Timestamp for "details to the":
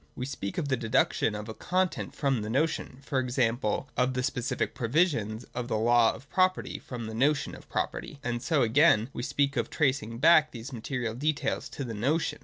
11.13-11.93